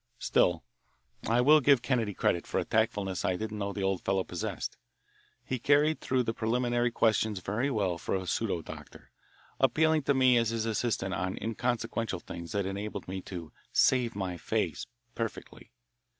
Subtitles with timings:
[0.17, 0.63] Still,
[1.29, 4.23] I will give Kennedy credit for a tactfulness that I didn't know the old fellow
[4.23, 4.75] possessed.
[5.45, 9.11] He carried through the preliminary questions very well for a pseudo doctor,
[9.59, 14.37] appealing to me as his assistant on inconsequential things that enabled me to "save my
[14.37, 15.71] face" perfectly.